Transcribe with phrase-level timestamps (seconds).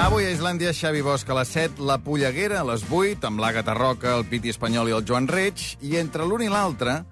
[0.00, 3.74] Avui a Islàndia, Xavi Bosch a les 7, la Polleguera a les 8, amb l'Àgata
[3.76, 7.02] Roca, el Piti Espanyol i el Joan Reig, i entre l'un i l'altre,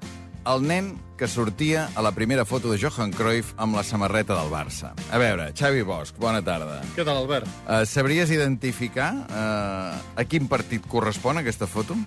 [0.48, 4.48] el nen que sortia a la primera foto de Johan Cruyff amb la samarreta del
[4.48, 4.94] Barça.
[5.12, 6.80] A veure, Xavi Bosch, bona tarda.
[6.96, 7.50] Què tal, Albert?
[7.66, 11.98] Uh, sabries identificar uh, a quin partit correspon aquesta foto?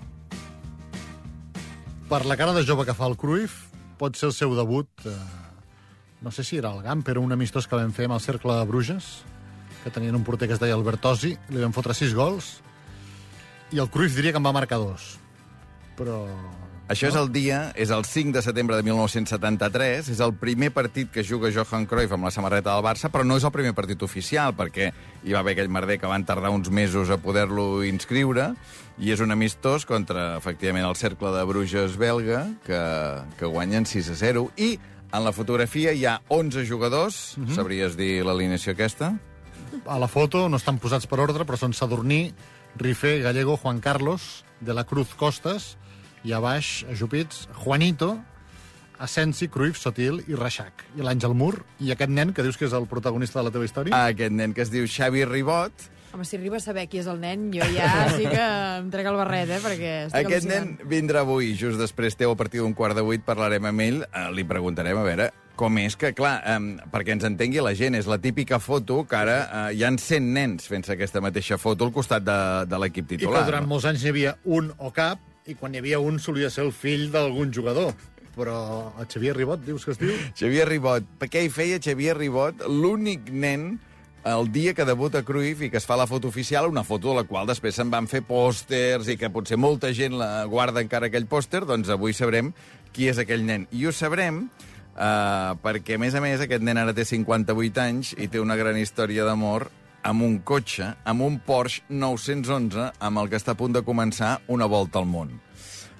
[2.09, 3.67] Per la cara de jove que fa el Cruyff,
[4.01, 5.13] pot ser el seu debut, eh,
[6.25, 8.57] no sé si era el GAM, però un amistós que vam fer amb el Cercle
[8.57, 9.13] de Bruges,
[9.83, 12.55] que tenien un porter que es deia Albertosi, li vam fotre sis gols,
[13.73, 15.15] i el Cruyff diria que en va marcar dos.
[15.97, 16.25] Però...
[16.91, 21.07] Això és el dia, és el 5 de setembre de 1973, és el primer partit
[21.09, 24.03] que juga Johan Cruyff amb la samarreta del Barça, però no és el primer partit
[24.03, 24.89] oficial, perquè
[25.23, 28.51] hi va haver aquell merder que van tardar uns mesos a poder-lo inscriure,
[28.99, 32.81] i és un amistós contra, efectivament, el cercle de Bruges belga, que,
[33.39, 34.75] que guanyen 6 a 0, i
[35.13, 37.55] en la fotografia hi ha 11 jugadors, mm -hmm.
[37.55, 39.15] sabries dir l'alineació aquesta?
[39.85, 42.33] A la foto no estan posats per ordre, però són Sadurní,
[42.79, 45.75] Rifé, Gallego, Juan Carlos, de la Cruz Costas,
[46.23, 48.15] i a baix, ajupits, Juanito,
[49.03, 50.85] Asensi, Cruyff, Sotil i Reixac.
[50.95, 53.65] I l'Àngel Mur, i aquest nen que dius que és el protagonista de la teva
[53.67, 54.05] història.
[54.13, 57.17] Aquest nen que es diu Xavi Ribot, Home, si arriba a saber qui és el
[57.17, 58.41] nen, jo ja sí que
[58.77, 60.89] em trec el barret, eh, perquè estic Aquest nen al·lucinant.
[60.91, 64.27] vindrà avui, just després teu, a partir d'un quart de vuit, parlarem amb ell, eh,
[64.29, 68.09] li preguntarem, a veure, com és que, clar, eh, perquè ens entengui la gent, és
[68.09, 71.93] la típica foto que ara eh, hi han 100 nens fent-se aquesta mateixa foto al
[71.93, 72.39] costat de,
[72.69, 73.43] de l'equip I titular.
[73.43, 76.49] que durant molts anys hi havia un o cap, i quan hi havia un solia
[76.49, 77.93] ser el fill d'algun jugador.
[78.33, 78.55] Però
[78.97, 80.13] el Xavier Ribot, dius que es diu?
[80.39, 81.05] Xavier Ribot.
[81.19, 83.75] Per què hi feia Xavier Ribot l'únic nen
[84.23, 87.17] el dia que debuta Cruyff i que es fa la foto oficial, una foto de
[87.19, 91.11] la qual després se'n van fer pòsters i que potser molta gent la guarda encara
[91.11, 92.53] aquell pòster, doncs avui sabrem
[92.95, 93.67] qui és aquell nen.
[93.75, 94.45] I ho sabrem
[94.95, 98.57] uh, perquè, a més a més, aquest nen ara té 58 anys i té una
[98.59, 99.69] gran història d'amor
[100.03, 104.35] amb un cotxe, amb un Porsche 911, amb el que està a punt de començar
[104.51, 105.31] una volta al món.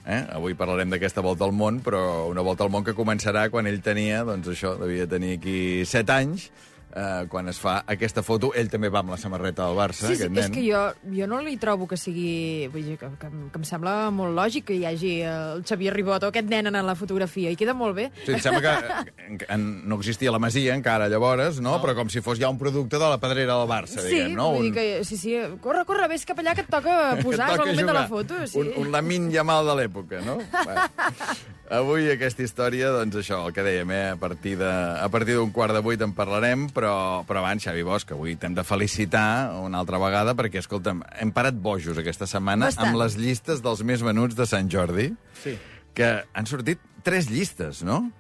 [0.04, 0.20] Eh?
[0.36, 3.80] Avui parlarem d'aquesta volta al món, però una volta al món que començarà quan ell
[3.84, 6.50] tenia, doncs això, devia tenir aquí 7 anys,
[6.96, 8.52] eh, quan es fa aquesta foto.
[8.56, 10.52] Ell també va amb la samarreta del Barça, Sí, sí, aquest és nen.
[10.54, 10.82] que jo,
[11.18, 12.68] jo no li trobo que sigui...
[12.74, 16.24] Vull dir, que, que, que em sembla molt lògic que hi hagi el Xavier Ribot
[16.24, 18.10] o aquest nen en la fotografia, i queda molt bé.
[18.26, 21.74] Sí, em sembla que en, en, no existia la Masia encara llavors, no?
[21.78, 21.82] no?
[21.84, 24.52] Però com si fos ja un producte de la pedrera del Barça, Sí, diguem, no?
[24.54, 25.34] vull Un, dir que, sí, sí,
[25.64, 28.06] corre, corre, vés cap allà que et toca posar, és toca el moment de la
[28.08, 28.26] jugar.
[28.28, 28.48] foto.
[28.48, 28.60] Sí.
[28.60, 30.38] Un, un Lamin Yamal de l'època, no?
[31.74, 34.02] Avui aquesta història, doncs això, el que dèiem, eh?
[34.14, 36.83] a partir de, a partir d'un quart de vuit en parlarem, però,
[37.28, 41.56] però abans, Xavi Bosch, avui t'hem de felicitar una altra vegada, perquè, escolta'm, hem parat
[41.56, 42.90] bojos aquesta setmana Bastant.
[42.92, 45.12] amb les llistes dels més venuts de Sant Jordi,
[45.44, 45.58] Sí.
[45.94, 48.12] que han sortit tres llistes, no?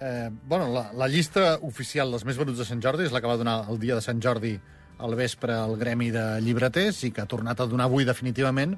[0.00, 3.30] Eh, bueno, la, la llista oficial dels més venuts de Sant Jordi és la que
[3.30, 4.58] va donar el dia de Sant Jordi
[4.98, 8.76] al vespre al Gremi de Llibreters i que ha tornat a donar avui definitivament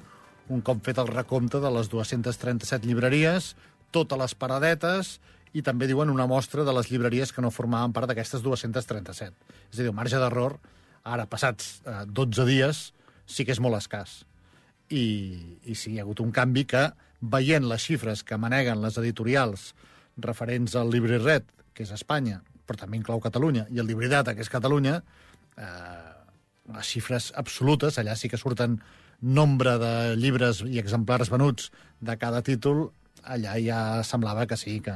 [0.49, 3.57] un cop fet el recompte de les 237 llibreries,
[3.91, 5.17] totes les paradetes
[5.55, 9.35] i també diuen una mostra de les llibreries que no formaven part d'aquestes 237.
[9.71, 10.59] És a dir, el marge d'error,
[11.05, 12.87] ara, passats eh, 12 dies,
[13.27, 14.23] sí que és molt escàs.
[14.91, 15.05] I,
[15.67, 16.85] i sí, hi ha hagut un canvi que,
[17.21, 19.73] veient les xifres que maneguen les editorials
[20.17, 24.35] referents al Libri Red, que és Espanya, però també inclou Catalunya, i el Libri Data,
[24.35, 25.01] que és Catalunya,
[25.57, 26.13] eh,
[26.77, 28.81] les xifres absolutes, allà sí que surten
[29.21, 31.71] nombre de llibres i exemplars venuts
[32.01, 32.91] de cada títol,
[33.27, 34.95] allà ja semblava que sí, que,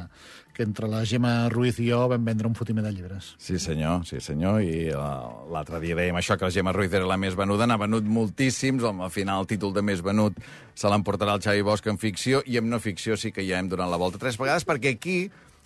[0.54, 3.34] que entre la Gemma Ruiz i jo vam vendre un fotimer de llibres.
[3.38, 4.62] Sí, senyor, sí, senyor.
[4.62, 7.78] I uh, l'altre dia dèiem això, que la Gemma Ruiz era la més venuda, n'ha
[7.80, 10.38] venut moltíssims, al final el títol de més venut
[10.74, 13.70] se l'emportarà el Xavi Bosch en ficció, i en no ficció sí que ja hem
[13.70, 15.18] donat la volta tres vegades, perquè aquí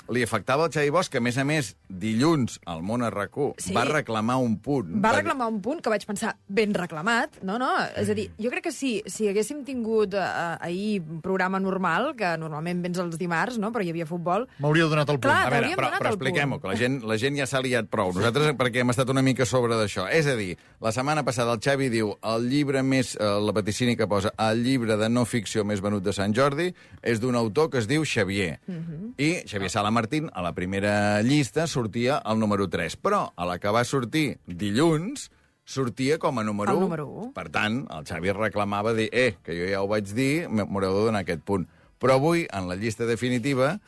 [0.08, 3.72] li afectava el Xavi Bosch, que a més a més, dilluns, al món RAC1 Sí.
[3.74, 4.90] va reclamar un punt.
[5.04, 8.50] Va reclamar un punt que vaig pensar ben reclamat, no, no, és a dir, jo
[8.50, 10.24] crec que sí, si haguéssim tingut eh,
[10.60, 14.84] ahir un programa normal, que normalment vens els dimarts, no, però hi havia futbol, M'hauria
[14.90, 15.30] donat el punt.
[15.30, 18.12] Clar, A veure, però, però expliquem-ho, que la gent, la gent ja s'ha liat prou.
[18.14, 20.06] Nosaltres, perquè hem estat una mica sobre d'això.
[20.12, 23.96] És a dir, la setmana passada el Xavi diu el llibre més, eh, la vaticini
[23.96, 27.70] que posa, el llibre de no ficció més venut de Sant Jordi és d'un autor
[27.70, 28.58] que es diu Xavier.
[28.66, 29.14] Mhm.
[29.18, 32.98] I Xavier Sala Martín, a la primera llista, sortia el número 3.
[32.98, 35.30] Però a la que va sortir dilluns,
[35.64, 36.84] sortia com a número El 1.
[36.84, 37.30] número u.
[37.32, 41.08] Per tant, el Xavi reclamava dir, eh, que jo ja ho vaig dir, m'haureu de
[41.08, 41.66] donar aquest punt.
[42.02, 43.78] Però avui, en la llista definitiva,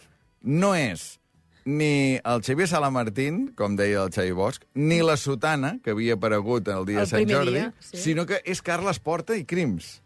[0.41, 1.19] no és
[1.67, 6.69] ni el Xavier Salamartín, com deia el Xavi Bosch, ni la sotana, que havia aparegut
[6.71, 7.99] el dia El de Sant Jordi, dia, sí.
[7.99, 9.97] sinó que és Carles Porta i Crims.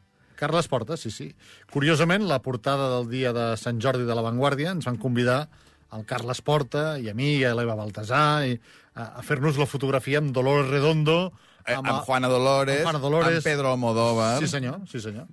[0.40, 1.34] Carles Porta, sí, sí.
[1.70, 5.50] Curiosament, la portada del dia de Sant Jordi de la Vanguardia ens van convidar
[5.96, 8.56] el Carles Porta i a mi i a l'Eva Baltasar i
[8.94, 11.32] a, a fer-nos la fotografia amb Dolores Redondo
[11.66, 14.38] Eh, amb, amb Juana Dolores, amb Juana Dolores, amb Pedro Almodóvar.
[14.40, 15.26] Sí, senyor, sí, senyor.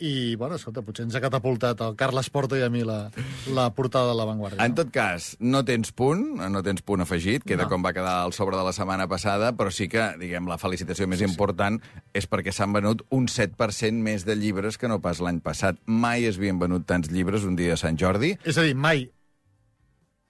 [0.00, 3.10] I, bueno, escolta, potser ens ha catapultat el Carles Porto i a mi la,
[3.54, 4.64] la portada de l'avantguàrdia.
[4.64, 7.70] En tot cas, no tens punt, no tens punt afegit, queda No.
[7.70, 11.06] com va quedar el sobre de la setmana passada, però sí que, diguem, la felicitació
[11.06, 11.78] més important
[12.16, 15.78] és perquè s'han venut un 7% més de llibres que no pas l'any passat.
[15.86, 18.34] Mai es havien venut tants llibres un dia de Sant Jordi.
[18.42, 19.06] És a dir, mai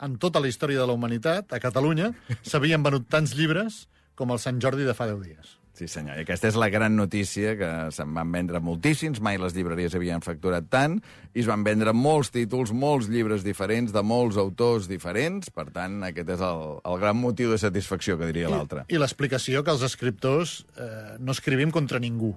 [0.02, 2.12] en tota la història de la humanitat, a Catalunya,
[2.42, 5.56] s'havien venut tants llibres com el Sant Jordi de fa 10 dies.
[5.80, 6.18] Sí, senyor.
[6.18, 10.20] I aquesta és la gran notícia, que se'n van vendre moltíssims, mai les llibreries havien
[10.20, 10.98] facturat tant,
[11.32, 16.02] i es van vendre molts títols, molts llibres diferents, de molts autors diferents, per tant,
[16.10, 18.84] aquest és el, el gran motiu de satisfacció, que diria l'altre.
[18.92, 22.34] I l'explicació que els escriptors eh, no escrivim contra ningú.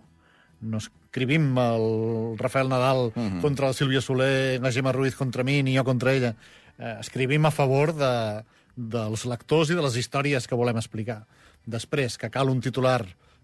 [0.64, 3.42] No escrivim el Rafael Nadal uh -huh.
[3.42, 6.36] contra la Sílvia Soler, la Gemma Ruiz contra mi, ni jo contra ella.
[6.80, 8.44] Eh, escrivim a favor de,
[8.76, 11.24] dels lectors i de les històries que volem explicar.
[11.66, 13.04] Després, que cal un titular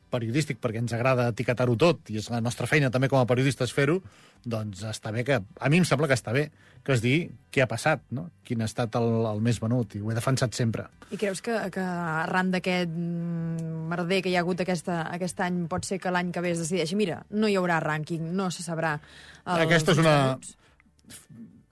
[0.10, 3.70] periodístic, perquè ens agrada etiquetar-ho tot, i és la nostra feina també com a periodistes
[3.76, 4.00] fer-ho,
[4.42, 5.38] doncs està bé que...
[5.62, 6.48] A mi em sembla que està bé
[6.82, 8.30] que es digui què ha passat, no?
[8.48, 10.88] quin ha estat el, el més venut, i ho he defensat sempre.
[11.14, 15.68] I creus que, que arran d'aquest mm, merder que hi ha hagut aquesta, aquest any
[15.70, 18.66] pot ser que l'any que ve es decideixi mira, no hi haurà rànquing, no se
[18.66, 18.96] sabrà
[19.46, 20.56] Aquesta és una- venuts"?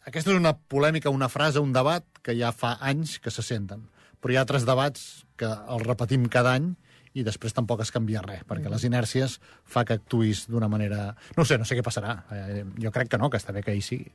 [0.07, 3.81] Aquesta és una polèmica, una frase, un debat que ja fa anys que se senten.
[4.23, 5.01] Però hi ha altres debats
[5.35, 6.69] que els repetim cada any
[7.17, 9.35] i després tampoc es canvia res, perquè les inèrcies
[9.67, 11.09] fa que actuïs d'una manera...
[11.35, 12.13] No sé, no sé què passarà.
[12.31, 14.07] Eh, jo crec que no, que està bé que hi sigui.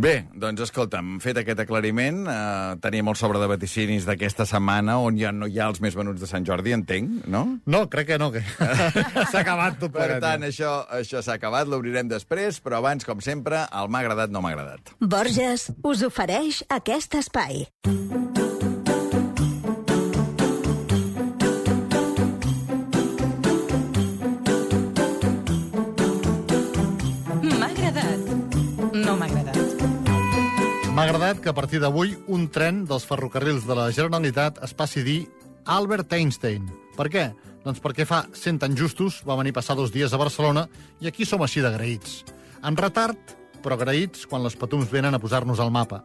[0.00, 5.18] Bé, doncs escolta'm, fet aquest aclariment, eh, tenim el sobre de vaticinis d'aquesta setmana, on
[5.20, 7.42] ja no hi ha els més venuts de Sant Jordi, entenc, no?
[7.68, 8.40] No, crec que no, que
[9.30, 10.24] s'ha acabat tot Per plegat.
[10.24, 14.40] tant, això, això s'ha acabat, l'obrirem després, però abans, com sempre, el m'ha agradat, no
[14.40, 14.94] m'ha agradat.
[15.04, 17.66] Borges us ofereix aquest espai.
[30.90, 35.04] M'ha agradat que a partir d'avui un tren dels ferrocarrils de la Generalitat es passi
[35.06, 35.20] dir
[35.70, 36.64] Albert Einstein.
[36.96, 37.28] Per què?
[37.62, 40.64] Doncs perquè fa 100 anys justos va venir passar dos dies a Barcelona
[40.98, 42.24] i aquí som així d'agraïts.
[42.66, 46.02] En retard, però agraïts quan les patums venen a posar-nos al mapa.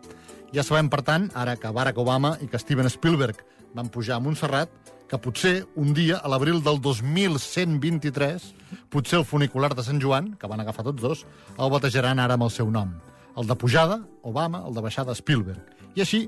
[0.54, 3.42] Ja sabem, per tant, ara que Barack Obama i que Steven Spielberg
[3.74, 4.70] van pujar a Montserrat,
[5.10, 8.48] que potser un dia, a l'abril del 2123,
[8.94, 11.26] potser el funicular de Sant Joan, que van agafar tots dos,
[11.58, 12.94] el batejaran ara amb el seu nom.
[13.36, 15.60] El de pujada, Obama, el de baixada, Spielberg.
[15.96, 16.22] I així,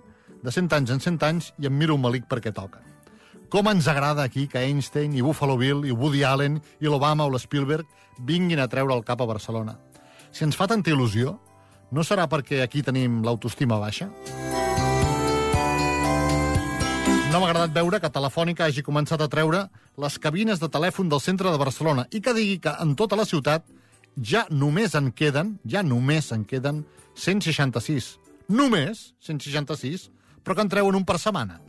[0.44, 2.82] de 100 anys en 100 anys, i em miro un malic perquè toca.
[3.48, 7.32] Com ens agrada aquí que Einstein i Buffalo Bill i Woody Allen i l'Obama o
[7.32, 7.88] l'Spielberg
[8.28, 9.78] vinguin a treure el cap a Barcelona.
[10.36, 11.38] Si ens fa tanta il·lusió,
[11.96, 14.10] no serà perquè aquí tenim l'autoestima baixa?
[17.32, 19.64] No m'ha agradat veure que Telefònica hagi començat a treure
[20.04, 23.26] les cabines de telèfon del centre de Barcelona i que digui que en tota la
[23.30, 23.64] ciutat
[24.18, 26.86] ja només en queden, ja només en queden
[27.16, 28.18] 166.
[28.50, 30.10] Només 166,
[30.44, 31.60] però que en treuen un per setmana.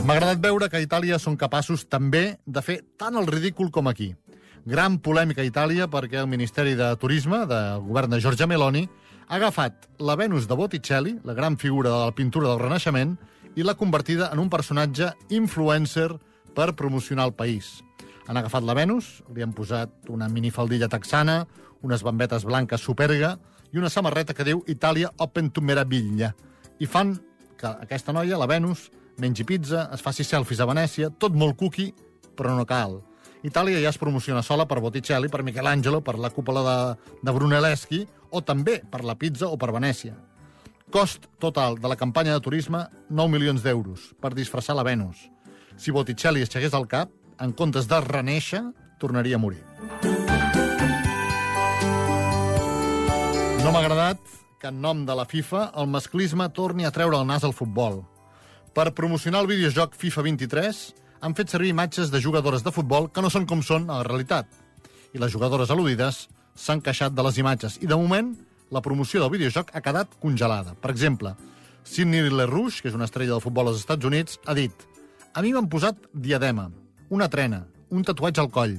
[0.00, 3.86] M'ha agradat veure que a Itàlia són capaços també de fer tant el ridícul com
[3.86, 4.14] aquí.
[4.66, 8.88] Gran polèmica a Itàlia perquè el Ministeri de Turisme del govern de Giorgia Meloni
[9.28, 13.14] ha agafat la Venus de Botticelli, la gran figura de la pintura del Renaixement,
[13.54, 16.10] i l'ha convertida en un personatge influencer
[16.54, 17.78] per promocionar el país.
[18.28, 21.44] Han agafat la Venus, li han posat una minifaldilla texana,
[21.82, 23.36] unes bambetes blanques superga
[23.72, 26.34] i una samarreta que diu Itàlia Open to Meraviglia.
[26.80, 27.16] I fan
[27.60, 28.88] que aquesta noia, la Venus,
[29.20, 31.92] mengi pizza, es faci selfies a Venècia, tot molt cookie,
[32.36, 33.00] però no cal.
[33.44, 36.78] Itàlia ja es promociona sola per Botticelli, per Michelangelo, per la cúpula de,
[37.24, 40.16] de Brunelleschi, o també per la pizza o per Venècia.
[40.90, 45.28] Cost total de la campanya de turisme, 9 milions d'euros, per disfressar la Venus.
[45.80, 48.62] Si Botticelli es aixegués al cap, en comptes de reneixer,
[49.00, 49.64] tornaria a morir.
[53.64, 54.20] No m'ha agradat
[54.60, 58.02] que en nom de la FIFA el masclisme torni a treure el nas al futbol.
[58.76, 60.82] Per promocionar el videojoc FIFA 23
[61.20, 64.06] han fet servir imatges de jugadores de futbol que no són com són a la
[64.06, 64.46] realitat.
[65.16, 67.78] I les jugadores al·ludides s'han queixat de les imatges.
[67.80, 68.34] I de moment,
[68.70, 70.76] la promoció del videojoc ha quedat congelada.
[70.76, 71.34] Per exemple,
[71.84, 74.86] Sidney LeRouche, que és una estrella del futbol als Estats Units, ha dit
[75.34, 76.68] A mi m'han posat diadema,
[77.10, 78.76] una trena, un tatuatge al coll,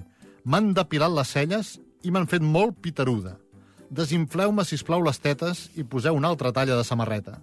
[0.47, 1.71] m'han depilat les celles
[2.07, 3.35] i m'han fet molt pitaruda.
[3.91, 7.41] Desinfleu-me, si plau les tetes i poseu una altra talla de samarreta.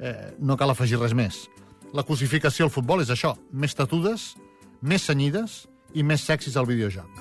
[0.00, 1.44] Eh, no cal afegir res més.
[1.92, 4.32] La cosificació al futbol és això, més tatudes,
[4.80, 7.20] més senyides i més sexis al videojoc.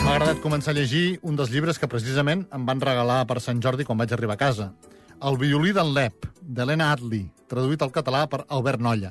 [0.00, 3.60] M'ha agradat començar a llegir un dels llibres que precisament em van regalar per Sant
[3.60, 4.72] Jordi quan vaig arribar a casa.
[5.20, 9.10] El violí d'en Lep, d'Helena Atli, traduït al català per Albert Nolla.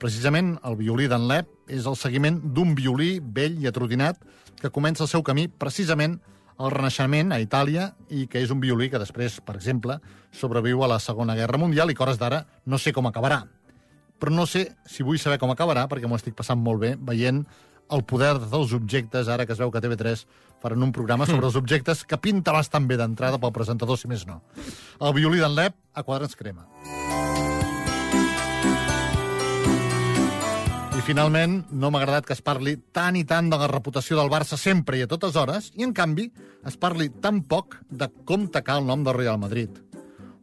[0.00, 4.22] Precisament, el violí d'en Lep és el seguiment d'un violí vell i atrotinat
[4.62, 6.14] que comença el seu camí precisament
[6.56, 9.98] al Renaixement a Itàlia i que és un violí que després, per exemple,
[10.32, 13.42] sobreviu a la Segona Guerra Mundial i que hores d'ara no sé com acabarà.
[14.16, 17.44] Però no sé si vull saber com acabarà perquè m'ho estic passant molt bé veient
[17.90, 20.24] el poder dels objectes, ara que es veu que TV3
[20.62, 24.26] faran un programa sobre els objectes que pinta bastant bé d'entrada pel presentador, si més
[24.28, 24.40] no.
[25.00, 26.66] El violí d'en Lep a quadres crema.
[30.94, 34.30] I finalment, no m'ha agradat que es parli tant i tant de la reputació del
[34.32, 36.30] Barça sempre i a totes hores, i en canvi
[36.64, 39.74] es parli tan poc de com tacar el nom del Real Madrid.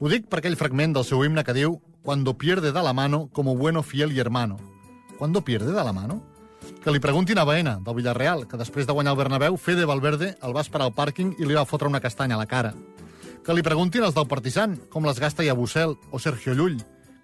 [0.01, 3.29] Ho dic per aquell fragment del seu himne que diu «Cuando pierde de la mano
[3.31, 4.57] como bueno, fiel y hermano».
[5.17, 6.31] «Cuando pierde de la mano?»
[6.82, 10.32] Que li preguntin a Baena, del Villarreal, que després de guanyar el Bernabéu, Fede Valverde
[10.42, 12.72] el va esperar al pàrquing i li va fotre una castanya a la cara.
[13.46, 16.80] Que li preguntin els del Partizan, com les gasta Yabusel o Sergio Llull,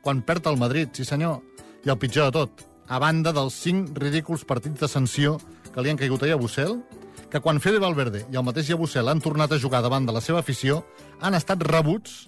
[0.05, 1.41] quan perd el Madrid, sí senyor.
[1.81, 5.39] I el pitjor de tot, a banda dels cinc ridículs partits de sanció
[5.73, 6.77] que li han caigut a Yabusel,
[7.31, 10.21] que quan Fede Valverde i el mateix Yabusel han tornat a jugar davant de la
[10.21, 10.83] seva afició,
[11.19, 12.27] han estat rebuts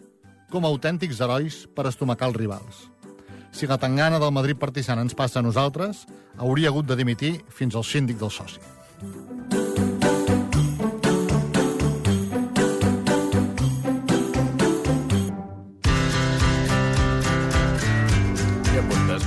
[0.49, 2.87] com a autèntics herois per estomacar els rivals.
[3.51, 6.05] Si la tangana del Madrid Partizan ens passa a nosaltres,
[6.37, 8.61] hauria hagut de dimitir fins al síndic del soci.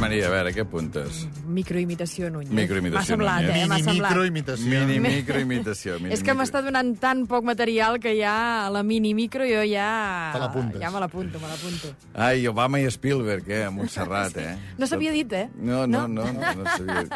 [0.03, 0.27] Maria?
[0.29, 1.23] A veure, què apuntes?
[1.47, 2.51] Microimitació, Núñez.
[2.53, 3.57] Microimitació, M'ha semblat, Núñez.
[3.63, 3.67] eh?
[3.71, 4.11] M'ha Mini semblat.
[4.13, 4.69] microimitació.
[4.73, 5.97] Mini microimitació.
[6.03, 8.35] Mini És que m'està donant tan poc material que ja
[8.67, 9.87] a la mini-micro jo ja...
[10.35, 10.81] Te l'apuntes.
[10.83, 11.93] Ja me l'apunto, me l'apunto.
[12.15, 13.63] Ai, Obama i Spielberg, eh?
[13.69, 14.53] A Montserrat, eh?
[14.83, 15.47] No s'havia dit, eh?
[15.57, 17.13] No, no, no, no, no s'havia dit.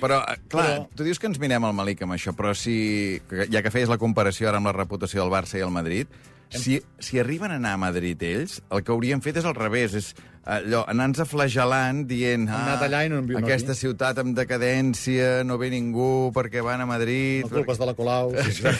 [0.00, 3.20] Però, eh, clar, Però- tu dius que ens mirem el Malik amb això, però si,
[3.52, 6.08] ja que feies la comparació ara amb la reputació del Barça i el Madrid,
[6.52, 9.94] si, si arriben a anar a Madrid ells, el que haurien fet és al revés,
[9.94, 14.18] és allò, anar-nos flagelant dient Han anat allà i no viu- no aquesta aquí." ciutat
[14.18, 17.44] amb decadència, no ve ningú perquè van a Madrid...
[17.46, 18.32] La culpa és de la Colau.
[18.42, 18.64] Sí, sí.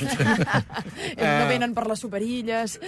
[1.13, 1.39] Ells Eh.
[1.39, 2.79] no venen per les superilles.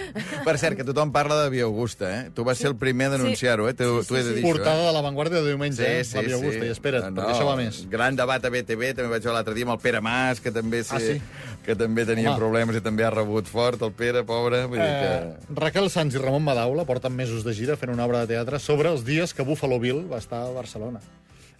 [0.43, 2.31] Per cert, que tothom parla de Via Augusta, eh?
[2.35, 3.73] Tu vas ser el primer a denunciar-ho, eh?
[3.73, 4.41] T'ho Sí, t'ho he sí, de sí.
[4.41, 4.87] dir, Portada això, eh?
[4.87, 6.03] de la Vanguardia de diumenge, eh?
[6.13, 6.65] la Via Augusta.
[6.65, 7.81] I espera't, No, perquè això va més.
[7.89, 10.83] Gran debat a BTV, també vaig veure l'altre dia amb el Pere Mas, que també,
[10.83, 11.21] sé, Ah, sí?
[11.65, 12.39] Que també tenia Home.
[12.39, 14.63] problemes i també ha rebut fort, el Pere, pobre.
[14.69, 15.11] Vull dir que...
[15.17, 18.59] Eh, Raquel Sanz i Ramon Madaula porten mesos de gira fent una obra de teatre
[18.61, 21.01] sobre els dies que Buffalo Bill va estar a Barcelona.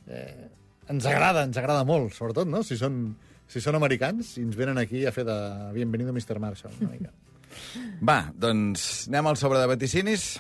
[0.08, 0.50] Eh,
[0.94, 2.62] ens agrada, ens agrada molt, sobretot, no?
[2.64, 3.16] Si són,
[3.50, 5.38] si són americans i ens venen aquí a fer de
[5.74, 6.40] Bienvenido Mr.
[6.40, 7.14] Marshall, una mica.
[8.06, 10.36] Va, doncs anem al sobre de vaticinis.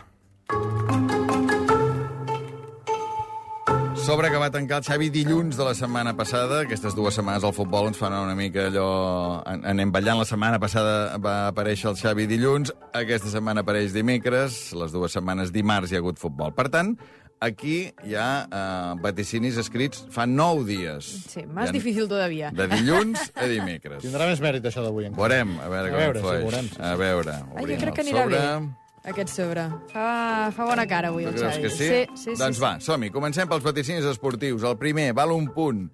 [4.05, 6.59] Sobre que va tancar el Xavi dilluns de la setmana passada.
[6.67, 9.41] Aquestes dues setmanes al futbol ens fan una mica allò...
[9.49, 10.19] an- Anem ballant.
[10.21, 12.69] La setmana passada va aparèixer el Xavi dilluns.
[12.93, 14.59] Aquesta setmana apareix dimecres.
[14.77, 16.53] Les dues setmanes dimarts hi ha hagut futbol.
[16.53, 16.93] Per tant,
[17.41, 21.09] aquí hi ha eh, vaticinis escrits fa nou dies.
[21.33, 22.53] Sí, ha- difícil todavía.
[22.53, 24.05] De dilluns a dimecres.
[24.05, 25.09] Tindrà més mèrit, això d'avui.
[25.17, 26.45] Veurem, a veure A com veure, sí, flueix.
[26.45, 26.81] veurem, sí, sí.
[26.93, 28.45] A veure, Ai, jo obrim crec que el anirà sobre.
[28.45, 28.73] bé,
[29.05, 29.65] aquest sobre.
[29.91, 31.61] Fa, fa bona cara avui, el Xavi.
[31.63, 31.87] que sí?
[31.87, 32.37] Sí, sí, sí.
[32.39, 32.63] doncs sí.
[32.63, 33.11] va, som-hi.
[33.13, 34.65] Comencem pels vaticinis esportius.
[34.65, 35.85] El primer, val un punt.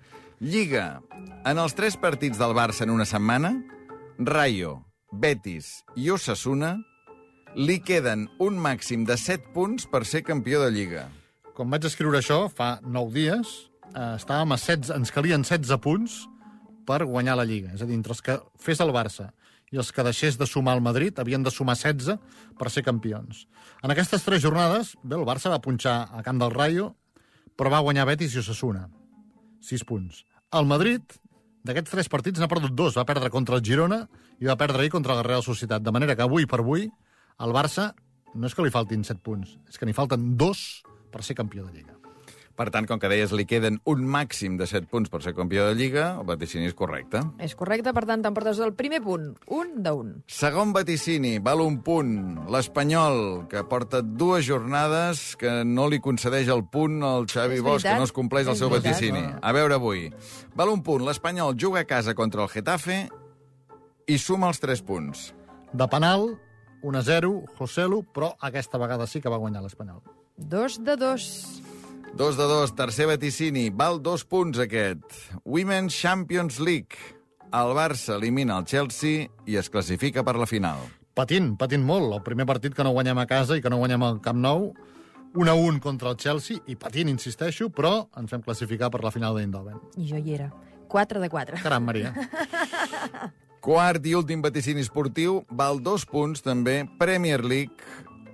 [0.42, 1.02] Lliga.
[1.46, 3.54] En els tres partits del Barça en una setmana,
[4.18, 4.80] Rayo,
[5.12, 6.78] Betis i Osasuna
[7.56, 11.10] li queden un màxim de 7 punts per ser campió de Lliga.
[11.54, 13.52] Quan vaig escriure això, fa 9 dies,
[13.92, 16.22] eh, estàvem a 16, ens calien 16 punts
[16.88, 17.76] per guanyar la Lliga.
[17.76, 19.34] És a dir, entre els que fes el Barça
[19.72, 22.20] i els que deixés de sumar el Madrid havien de sumar 16
[22.60, 23.46] per ser campions.
[23.82, 26.92] En aquestes tres jornades, bé, el Barça va punxar a Camp del Rayo,
[27.56, 28.88] però va guanyar Betis i Osasuna.
[29.62, 30.26] 6 punts.
[30.52, 31.02] El Madrid,
[31.64, 32.98] d'aquests tres partits, n'ha perdut dos.
[32.98, 34.04] Va perdre contra el Girona
[34.42, 35.86] i va perdre ahir contra la Real Societat.
[35.86, 36.90] De manera que avui per avui,
[37.38, 37.92] al Barça
[38.36, 41.68] no és que li faltin 7 punts, és que n'hi falten dos per ser campió
[41.68, 42.01] de Lliga.
[42.62, 45.64] Per tant, com que deies, li queden un màxim de 7 punts per ser campió
[45.66, 47.24] de Lliga, el vaticini és correcte.
[47.42, 49.32] És correcte, per tant, t'emportes el primer punt.
[49.50, 50.12] Un d'un.
[50.30, 52.12] Segon vaticini, val un punt.
[52.54, 57.88] L'Espanyol, que porta dues jornades que no li concedeix el punt al Xavi És Bosch,
[57.88, 58.94] que no es compleix el seu veritat.
[58.94, 59.26] vaticini.
[59.42, 60.12] A veure avui.
[60.54, 61.02] Val un punt.
[61.08, 63.08] L'Espanyol juga a casa contra el Getafe
[64.06, 65.32] i suma els 3 punts.
[65.74, 66.36] De penal,
[66.84, 70.04] 1-0, Joselu, però aquesta vegada sí que va guanyar l'Espanyol.
[70.38, 71.61] Dos de dos.
[72.14, 73.70] Dos de dos, tercer vaticini.
[73.70, 75.02] Val dos punts, aquest.
[75.46, 77.00] Women's Champions League.
[77.52, 80.84] El Barça elimina el Chelsea i es classifica per la final.
[81.16, 82.12] Patint, patint molt.
[82.18, 84.74] El primer partit que no guanyem a casa i que no guanyem al Camp Nou,
[85.34, 89.80] 1-1 contra el Chelsea, i patint, insisteixo, però ens vam classificar per la final d'Eindhoven.
[89.98, 90.52] I jo hi era.
[90.92, 91.64] 4 de 4.
[91.64, 92.12] Caram, Maria.
[93.62, 97.78] Quart i últim vaticini esportiu, val dos punts també, Premier League.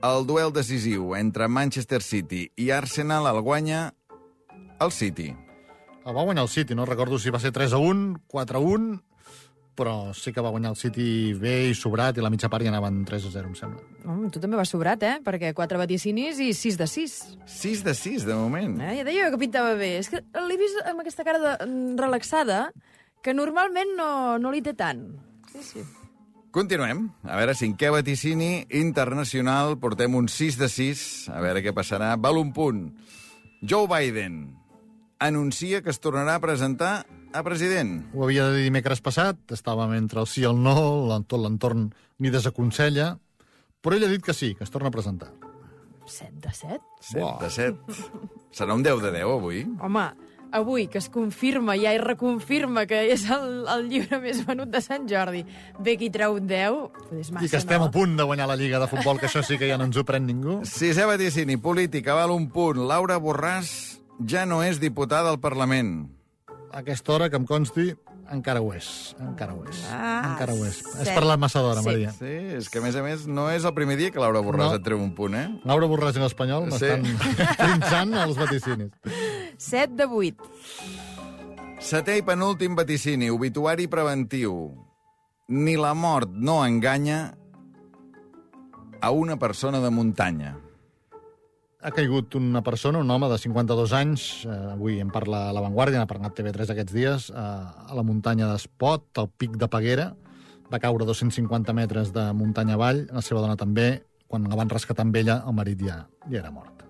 [0.04, 3.94] El duel decisiu entre Manchester City i Arsenal el guanya
[4.80, 5.34] el City.
[6.06, 8.62] El va guanyar el City, no recordo si va ser 3 a 1, 4 a
[8.62, 9.02] 1,
[9.78, 12.72] però sí que va guanyar el City bé i sobrat, i la mitja part ja
[12.72, 13.84] anaven 3 a 0, em sembla.
[14.06, 15.18] Home, tu també vas sobrat, eh?
[15.26, 17.20] Perquè quatre vaticinis i sis de sis.
[17.58, 18.80] 6 de 6, de moment.
[18.82, 18.96] Eh?
[19.02, 19.98] Ja deia jo que pintava bé.
[20.00, 22.72] És que l'he vist amb aquesta cara de, mm, relaxada
[23.22, 25.10] que normalment no, no li té tant.
[25.52, 25.86] Sí, sí.
[26.58, 27.04] Continuem.
[27.22, 29.76] A veure, cinquè vaticini internacional.
[29.78, 31.02] Portem un 6 de 6.
[31.30, 32.16] A veure què passarà.
[32.18, 32.80] Val un punt.
[33.62, 34.40] Joe Biden
[35.22, 38.08] anuncia que es tornarà a presentar a president.
[38.16, 40.74] Ho havia de dir dimecres passat, estàvem entre el sí i el no,
[41.30, 43.12] tot l'entorn ni desaconsella,
[43.82, 45.30] però ell ha dit que sí, que es torna a presentar.
[46.10, 46.82] Set de set?
[47.12, 48.02] 7 de 7.
[48.58, 49.62] Serà un 10 de 10 avui.
[49.78, 50.08] Home,
[50.52, 54.82] avui que es confirma ja i reconfirma que és el, el llibre més venut de
[54.82, 55.44] Sant Jordi,
[55.80, 56.80] ve qui treu un 10,
[57.20, 57.90] és massa, I que estem no?
[57.90, 59.98] a punt de guanyar la Lliga de Futbol, que això sí que ja no ens
[59.98, 60.62] ho pren ningú.
[60.66, 62.80] Sisè vaticini, política, val un punt.
[62.88, 66.08] Laura Borràs ja no és diputada al Parlament.
[66.72, 67.94] A aquesta hora, que em consti,
[68.30, 69.16] encara ho és.
[69.24, 69.78] Encara ho és.
[69.90, 70.82] Ah, encara ho és.
[70.84, 70.98] set.
[71.06, 71.88] Has parlat massa d'hora, Sí.
[71.88, 72.12] Maria.
[72.12, 74.74] Sí, és que a més a més no és el primer dia que Laura Borràs
[74.74, 74.76] No.
[74.76, 75.48] et treu un punt, eh?
[75.64, 76.86] Laura Borràs i l'Espanyol Sí.
[76.92, 77.08] m'estan
[77.62, 78.92] trinxant els vaticinis.
[79.58, 80.38] 7 de 8.
[81.82, 84.54] Setè i penúltim vaticini, obituari preventiu.
[85.50, 87.34] Ni la mort no enganya
[89.02, 90.56] a una persona de muntanya.
[91.82, 95.62] Ha caigut una persona, un home de 52 anys, eh, avui en parla a La
[95.62, 100.16] Vanguardia, n'ha parlat TV3 aquests dies, eh, a la muntanya d'Espot, al pic de Peguera.
[100.72, 104.04] Va caure 250 metres de muntanya avall, la seva dona també.
[104.28, 106.84] Quan la van rescatar amb ella, el marit ja, ja era mort.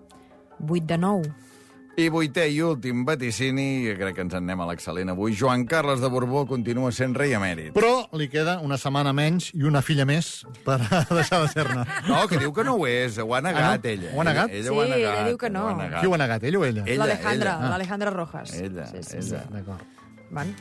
[0.57, 1.35] 8 de 9.
[1.97, 5.63] I vuitè i últim vaticini, que crec que ens en anem a l'excel·lent avui, Joan
[5.65, 7.71] Carles de Borbó continua sent rei emèrit.
[7.73, 10.77] Però li queda una setmana menys i una filla més per
[11.17, 11.87] deixar de ser-ne.
[12.05, 13.89] No, que diu que no ho és, ho ha negat, Ah, no?
[13.95, 14.11] ella.
[14.13, 14.53] Ho ha negat?
[14.53, 15.25] Ella, ella Sí, ho ha ella negat.
[15.31, 15.65] diu que no.
[15.71, 15.89] ho.
[15.97, 16.83] Qui ho ha negat, ell o ella?
[16.85, 17.69] Ella, L'Alejandra, ella.
[17.73, 18.53] l'Alejandra Rojas.
[18.61, 19.41] Ella, sí, sí, ella.
[19.41, 19.53] Sí.
[19.57, 19.81] D'acord.
[20.29, 20.53] Van.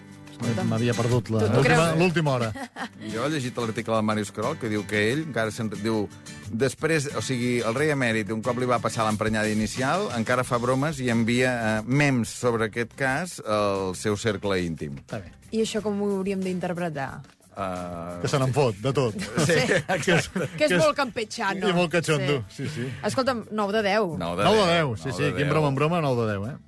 [0.67, 2.51] M'havia perdut l'última hora.
[3.13, 5.69] Jo he llegit l'article del Màrius Carol que diu que ell encara se'n...
[5.81, 6.09] Diu,
[6.51, 10.59] després, o sigui, el rei emèrit, un cop li va passar l'emprenyada inicial, encara fa
[10.61, 14.99] bromes i envia eh, memes sobre aquest cas al seu cercle íntim.
[15.05, 15.31] Està bé.
[15.55, 17.23] I això com ho hauríem d'interpretar?
[17.57, 19.15] Uh, Que se n'en fot, de tot.
[19.49, 19.55] sí,
[19.95, 20.51] exacte.
[20.59, 21.71] Que és molt campechano.
[21.71, 22.85] I molt catxondo, sí, sí.
[23.07, 24.19] Escolta'm, 9 de 10.
[24.21, 25.49] 9 9 de 10, sí, sí, de 10.
[25.55, 26.59] broma en broma, 9 de 10, eh?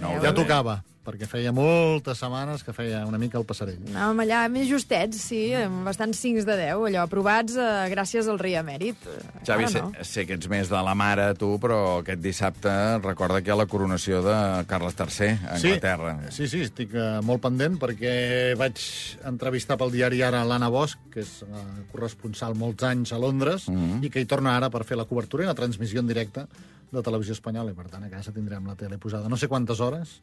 [0.00, 0.40] Nou de Ja deu.
[0.42, 3.80] tocava, perquè feia moltes setmanes que feia una mica el passarell.
[3.92, 8.38] Anàvem allà més justets, sí, amb bastants 5 de 10, allò, aprovats eh, gràcies al
[8.40, 8.96] rei emèrit.
[9.04, 10.04] Eh, Xavi, ara sé, no.
[10.08, 12.72] sé que ets més de la mare, tu, però aquest dissabte
[13.04, 14.36] recorda que hi ha la coronació de
[14.70, 16.14] Carles III a Anglaterra.
[16.32, 18.14] Sí, sí, estic eh, molt pendent perquè
[18.56, 18.80] vaig
[19.28, 24.00] entrevistar pel diari ara l'Anna Bosch, que és eh, corresponsal molts anys a Londres, Mhm.
[24.04, 26.46] i que hi torna ara per fer la cobertura i la transmissió en directe
[26.94, 29.80] de televisió espanyola, i per tant a casa tindrem la tele posada no sé quantes
[29.80, 30.20] hores,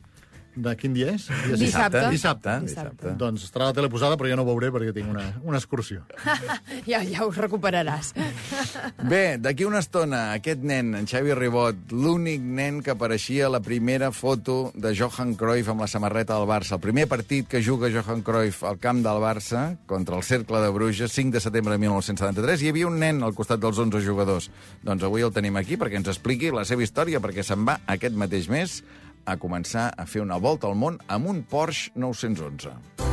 [0.56, 1.28] de quin dia és?
[1.30, 1.66] Dia sis.
[1.66, 2.04] Dissabte.
[2.12, 2.56] Dissabte.
[2.66, 3.14] Dissabte.
[3.20, 6.06] Doncs estarà la tele posada, però jo no ho veuré perquè tinc una, una excursió.
[6.88, 8.12] Ja, ja us recuperaràs.
[9.12, 13.62] Bé, d'aquí una estona, aquest nen, en Xavi Ribot, l'únic nen que apareixia a la
[13.64, 16.76] primera foto de Johan Cruyff amb la samarreta del Barça.
[16.78, 20.72] El primer partit que juga Johan Cruyff al camp del Barça contra el Cercle de
[20.74, 24.50] Bruges, 5 de setembre de 1973, hi havia un nen al costat dels 11 jugadors.
[24.84, 28.18] Doncs avui el tenim aquí perquè ens expliqui la seva història, perquè se'n va aquest
[28.18, 28.82] mateix mes
[29.26, 33.12] a començar a fer una volta al món amb un Porsche 911.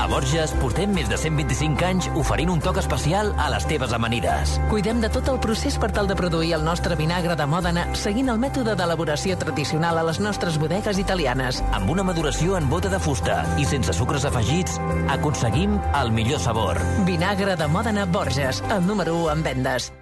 [0.00, 4.54] A Borges portem més de 125 anys oferint un toc especial a les teves amanides.
[4.70, 8.32] Cuidem de tot el procés per tal de produir el nostre vinagre de Mòdena seguint
[8.32, 11.60] el mètode d'elaboració tradicional a les nostres bodegues italianes.
[11.76, 14.80] Amb una maduració en bota de fusta i sense sucres afegits,
[15.12, 16.80] aconseguim el millor sabor.
[17.04, 19.92] Vinagre de Mòdena Borges, el número 1 en vendes.